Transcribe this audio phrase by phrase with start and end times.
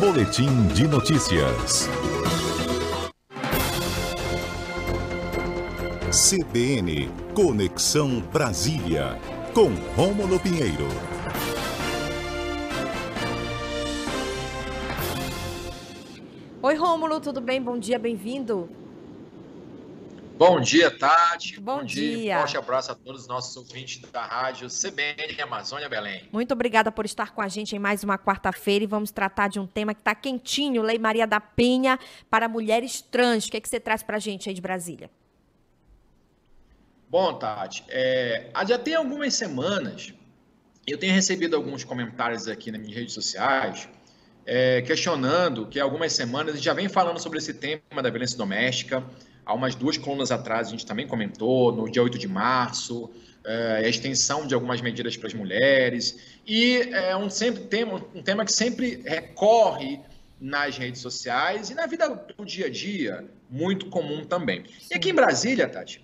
[0.00, 1.86] Boletim de notícias.
[6.10, 9.18] CBN Conexão Brasília
[9.52, 10.88] com Rômulo Pinheiro.
[16.62, 17.60] Oi, Rômulo, tudo bem?
[17.60, 18.79] Bom dia, bem-vindo.
[20.40, 21.60] Bom dia, Tati.
[21.60, 22.16] Bom, Bom dia.
[22.16, 22.38] dia.
[22.38, 26.30] Forte abraço a todos os nossos ouvintes da rádio CBN Amazônia Belém.
[26.32, 29.60] Muito obrigada por estar com a gente em mais uma quarta-feira e vamos tratar de
[29.60, 31.98] um tema que está quentinho, Lei Maria da Penha
[32.30, 33.48] para mulheres trans.
[33.48, 35.10] O que, é que você traz para a gente aí de Brasília?
[37.06, 40.14] Bom, Tati, é, já tem algumas semanas
[40.86, 43.86] eu tenho recebido alguns comentários aqui nas minhas redes sociais
[44.46, 48.10] é, questionando que há algumas semanas a gente já vem falando sobre esse tema da
[48.10, 49.04] violência doméstica
[49.50, 53.10] Há umas duas colunas atrás, a gente também comentou, no dia 8 de março,
[53.44, 56.38] é, a extensão de algumas medidas para as mulheres.
[56.46, 59.98] E é um, sempre, tema, um tema que sempre recorre
[60.40, 64.64] nas redes sociais e na vida do dia a dia, muito comum também.
[64.88, 66.00] E aqui em Brasília, Tati,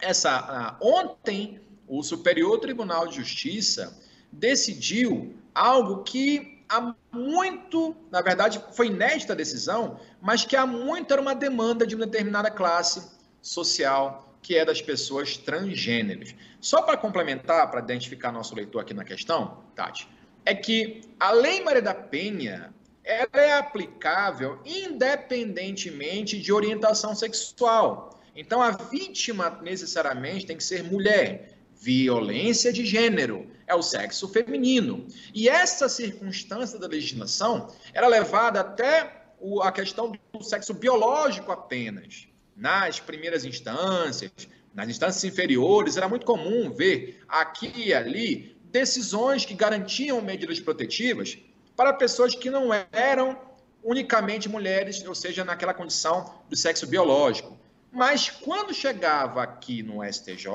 [0.00, 3.94] essa, ontem o Superior Tribunal de Justiça
[4.32, 11.12] decidiu algo que há muito, na verdade, foi inédita a decisão, mas que há muito
[11.12, 13.10] era uma demanda de uma determinada classe
[13.42, 16.34] social, que é das pessoas transgêneros.
[16.60, 20.08] Só para complementar, para identificar nosso leitor aqui na questão, Tati,
[20.46, 22.72] é que a Lei Maria da Penha
[23.04, 28.18] ela é aplicável independentemente de orientação sexual.
[28.34, 31.58] Então, a vítima necessariamente tem que ser mulher.
[31.74, 35.06] Violência de gênero é o sexo feminino.
[35.34, 39.24] E essa circunstância da legislação era levada até
[39.62, 42.28] a questão do sexo biológico apenas.
[42.56, 44.30] Nas primeiras instâncias,
[44.74, 51.38] nas instâncias inferiores, era muito comum ver aqui e ali decisões que garantiam medidas protetivas
[51.76, 53.38] para pessoas que não eram
[53.82, 57.58] unicamente mulheres, ou seja, naquela condição do sexo biológico.
[57.90, 60.46] Mas quando chegava aqui no STJ,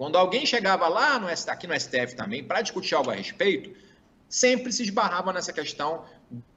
[0.00, 3.70] quando alguém chegava lá no, aqui no STF também para discutir algo a respeito,
[4.30, 6.06] sempre se esbarrava nessa questão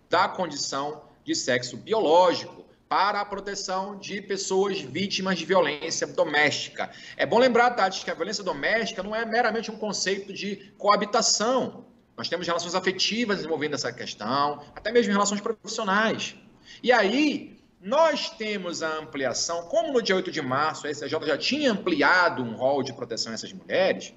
[0.09, 6.89] da condição de sexo biológico para a proteção de pessoas vítimas de violência doméstica.
[7.17, 11.85] É bom lembrar, Tati, que a violência doméstica não é meramente um conceito de coabitação.
[12.15, 16.33] Nós temos relações afetivas envolvendo essa questão, até mesmo relações profissionais.
[16.81, 21.37] E aí, nós temos a ampliação, como no dia 8 de março a SJ já
[21.37, 24.13] tinha ampliado um rol de proteção a essas mulheres,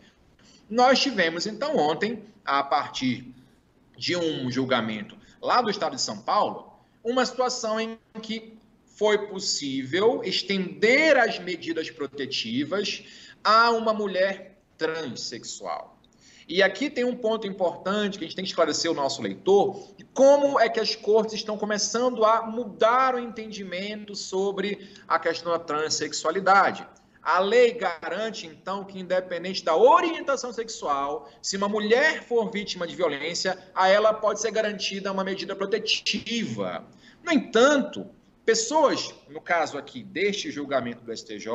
[0.70, 3.34] nós tivemos então ontem, a partir
[3.98, 6.72] de um julgamento lá do estado de São Paulo,
[7.02, 13.02] uma situação em que foi possível estender as medidas protetivas
[13.42, 15.95] a uma mulher transexual.
[16.48, 19.88] E aqui tem um ponto importante que a gente tem que esclarecer o nosso leitor,
[20.14, 25.58] como é que as cortes estão começando a mudar o entendimento sobre a questão da
[25.58, 26.86] transexualidade.
[27.20, 32.94] A lei garante, então, que independente da orientação sexual, se uma mulher for vítima de
[32.94, 36.84] violência, a ela pode ser garantida uma medida protetiva.
[37.24, 38.06] No entanto,
[38.44, 41.48] pessoas, no caso aqui deste julgamento do STJ,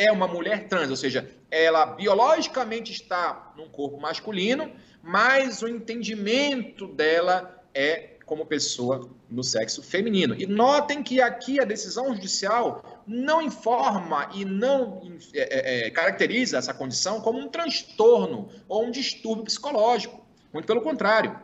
[0.00, 4.72] é uma mulher trans, ou seja, ela biologicamente está num corpo masculino,
[5.02, 10.34] mas o entendimento dela é como pessoa no sexo feminino.
[10.38, 15.02] E notem que aqui a decisão judicial não informa e não
[15.34, 20.24] é, é, é, caracteriza essa condição como um transtorno ou um distúrbio psicológico.
[20.50, 21.38] Muito pelo contrário.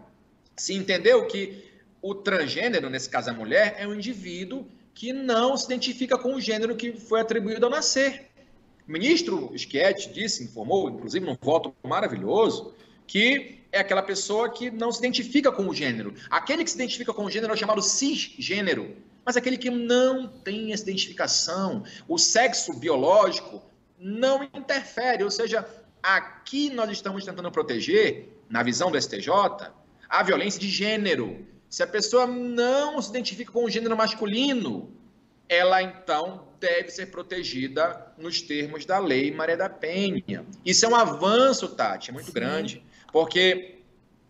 [0.57, 1.63] Se entendeu que
[2.01, 6.41] o transgênero, nesse caso a mulher, é um indivíduo que não se identifica com o
[6.41, 8.26] gênero que foi atribuído ao nascer.
[8.89, 12.73] O ministro Schietti disse, informou, inclusive num voto maravilhoso,
[13.07, 16.15] que é aquela pessoa que não se identifica com o gênero.
[16.31, 20.73] Aquele que se identifica com o gênero é chamado cisgênero, mas aquele que não tem
[20.73, 23.61] essa identificação, o sexo biológico
[23.99, 25.67] não interfere, ou seja,
[26.01, 29.29] aqui nós estamos tentando proteger, na visão do STJ,
[30.09, 31.45] a violência de gênero.
[31.69, 34.93] Se a pessoa não se identifica com o gênero masculino,
[35.49, 40.45] ela então deve ser protegida nos termos da Lei Maria da Penha.
[40.65, 42.83] Isso é um avanço, Tati, muito grande,
[43.13, 43.81] porque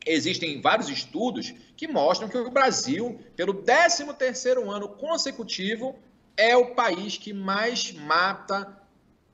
[0.05, 5.97] existem vários estudos que mostram que o Brasil, pelo 13º ano consecutivo,
[6.37, 8.81] é o país que mais mata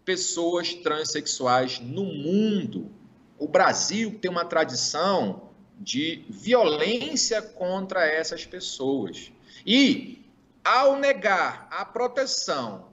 [0.05, 2.91] pessoas transexuais no mundo.
[3.39, 9.33] O Brasil tem uma tradição de violência contra essas pessoas.
[9.67, 10.22] E
[10.65, 12.93] ao negar a proteção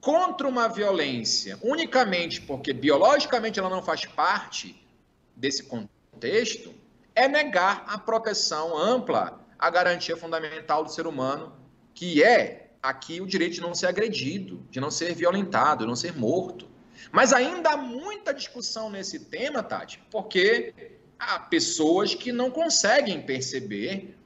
[0.00, 4.80] contra uma violência unicamente porque biologicamente ela não faz parte
[5.36, 6.74] desse contexto,
[7.14, 11.52] é negar a proteção ampla, a garantia fundamental do ser humano,
[11.94, 15.96] que é aqui o direito de não ser agredido, de não ser violentado, de não
[15.96, 16.68] ser morto.
[17.10, 20.74] Mas ainda há muita discussão nesse tema, Tati, porque
[21.18, 24.16] há pessoas que não conseguem perceber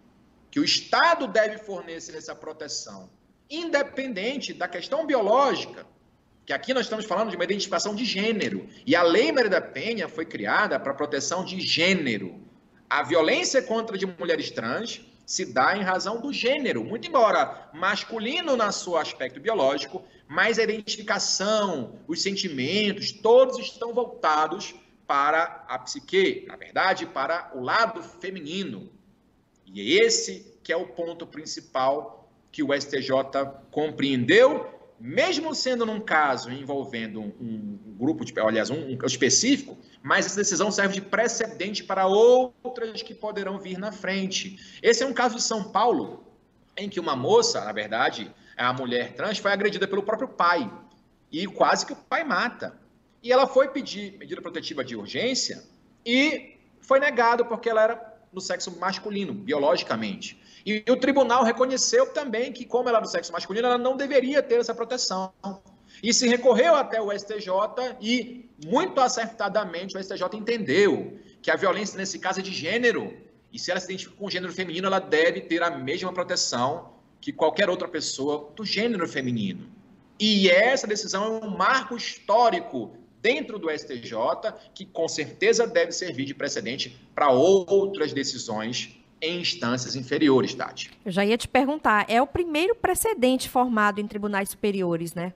[0.54, 3.10] que o Estado deve fornecer essa proteção,
[3.50, 5.84] independente da questão biológica,
[6.46, 8.68] que aqui nós estamos falando de uma identificação de gênero.
[8.86, 12.40] E a Lei Maria da Penha foi criada para proteção de gênero.
[12.88, 18.56] A violência contra de mulheres trans se dá em razão do gênero, muito embora masculino
[18.56, 24.72] na seu aspecto biológico, mas a identificação, os sentimentos, todos estão voltados
[25.04, 28.94] para a psique, na verdade, para o lado feminino.
[29.66, 33.11] E é esse que é o ponto principal que o STJ
[33.70, 40.37] compreendeu mesmo sendo num caso envolvendo um, grupo, de, aliás, um, um, específico, mas essa
[40.37, 44.78] decisão serve de precedente para outras que poderão vir na frente.
[44.82, 46.25] Esse é um caso de São Paulo,
[46.76, 50.72] em que uma moça, na verdade, a mulher trans, foi agredida pelo próprio pai
[51.31, 52.78] e quase que o pai mata.
[53.22, 55.64] E ela foi pedir medida protetiva de urgência
[56.05, 60.40] e foi negado porque ela era do sexo masculino, biologicamente.
[60.66, 64.42] E o tribunal reconheceu também que, como ela é do sexo masculino, ela não deveria
[64.42, 65.32] ter essa proteção.
[66.02, 67.50] E se recorreu até o STJ
[68.00, 73.16] e, muito acertadamente, o STJ entendeu que a violência, nesse caso, é de gênero.
[73.52, 76.94] E se ela se identifica com o gênero feminino, ela deve ter a mesma proteção
[77.20, 79.69] que qualquer outra pessoa do gênero feminino.
[80.19, 84.12] E essa decisão é um marco histórico dentro do STJ,
[84.74, 90.90] que com certeza deve servir de precedente para outras decisões em instâncias inferiores, Tati.
[91.02, 95.32] Eu já ia te perguntar, é o primeiro precedente formado em tribunais superiores, né?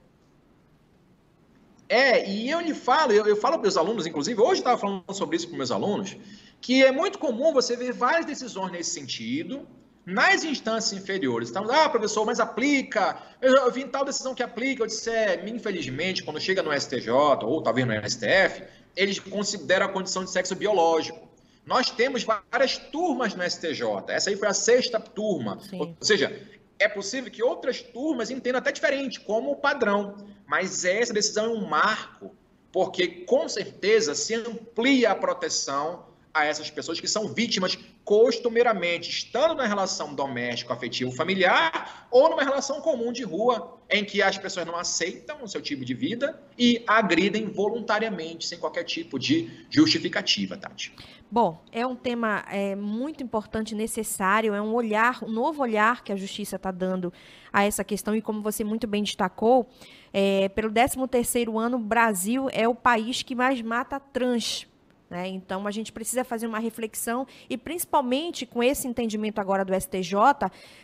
[1.89, 5.11] É, e eu lhe falo, eu, eu falo para os alunos, inclusive, hoje estava falando
[5.11, 6.15] sobre isso com meus alunos,
[6.61, 9.67] que é muito comum você ver várias decisões nesse sentido,
[10.05, 13.17] nas instâncias inferiores, então, ah, professor, mas aplica.
[13.41, 14.83] Eu, eu vi tal decisão que aplica.
[14.83, 17.09] Eu disse, é, infelizmente, quando chega no STJ
[17.43, 18.63] ou talvez no STF,
[18.95, 21.29] eles consideram a condição de sexo biológico.
[21.65, 23.83] Nós temos várias turmas no STJ.
[24.07, 25.59] Essa aí foi a sexta turma.
[25.61, 25.79] Sim.
[25.79, 26.41] Ou seja,
[26.79, 30.15] é possível que outras turmas entendam até diferente, como o padrão.
[30.47, 32.35] Mas essa decisão é um marco,
[32.71, 37.77] porque com certeza se amplia a proteção a essas pessoas que são vítimas
[38.09, 44.19] costumeiramente, estando na relação doméstico, afetivo, familiar ou numa relação comum de rua, em que
[44.19, 49.19] as pessoas não aceitam o seu tipo de vida e agridem voluntariamente, sem qualquer tipo
[49.19, 50.91] de justificativa, Tati.
[51.29, 56.11] Bom, é um tema é, muito importante, necessário, é um olhar, um novo olhar que
[56.11, 57.13] a justiça está dando
[57.53, 59.69] a essa questão e como você muito bem destacou,
[60.11, 64.67] é, pelo 13º ano, o Brasil é o país que mais mata trans
[65.09, 65.27] né?
[65.27, 70.13] Então, a gente precisa fazer uma reflexão e, principalmente com esse entendimento agora do STJ,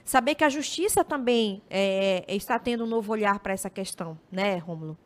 [0.04, 4.58] saber que a justiça também é, está tendo um novo olhar para essa questão, né,
[4.58, 4.98] Rômulo?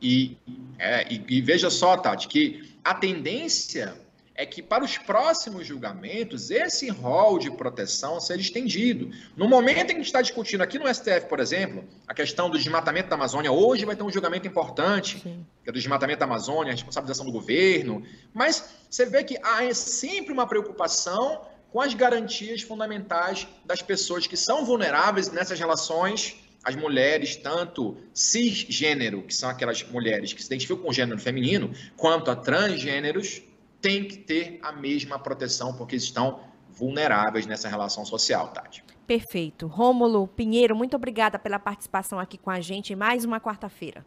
[0.00, 0.36] E,
[0.78, 3.96] é, e, e veja só, Tati, que a tendência
[4.38, 9.10] é que para os próximos julgamentos esse rol de proteção seja estendido.
[9.36, 12.48] No momento em que a gente está discutindo aqui no STF, por exemplo, a questão
[12.48, 15.44] do desmatamento da Amazônia, hoje vai ter um julgamento importante, Sim.
[15.64, 19.74] que é do desmatamento da Amazônia, a responsabilização do governo, mas você vê que há
[19.74, 26.76] sempre uma preocupação com as garantias fundamentais das pessoas que são vulneráveis nessas relações as
[26.76, 32.30] mulheres, tanto cisgênero, que são aquelas mulheres que se identificam com o gênero feminino, quanto
[32.30, 33.40] a transgêneros,
[33.80, 38.84] tem que ter a mesma proteção, porque estão vulneráveis nessa relação social, Tati.
[39.06, 39.66] Perfeito.
[39.66, 44.04] Rômulo Pinheiro, muito obrigada pela participação aqui com a gente em mais uma quarta-feira.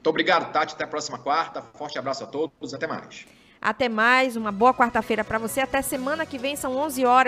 [0.00, 0.74] Muito obrigado, Tati.
[0.74, 1.62] Até a próxima quarta.
[1.74, 2.74] Forte abraço a todos.
[2.74, 3.26] Até mais.
[3.60, 4.34] Até mais.
[4.34, 5.60] Uma boa quarta-feira para você.
[5.60, 7.18] Até semana que vem, são 11 horas.